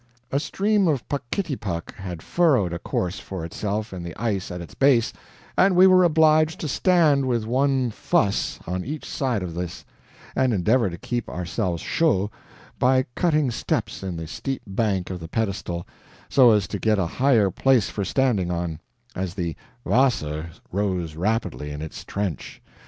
[0.31, 4.73] A stream of PUCKITTYPUKK had furrowed a course for itself in the ice at its
[4.73, 5.13] base,
[5.55, 9.85] and we were obliged to stand with one FUSS on each side of this,
[10.35, 12.31] and endeavor to keep ourselves CHAUD
[12.79, 15.85] by cutting steps in the steep bank of the pedestal,
[16.29, 18.79] so as to get a higher place for standing on,
[19.15, 19.55] as the
[19.85, 22.59] WASSER rose rapidly in its trench.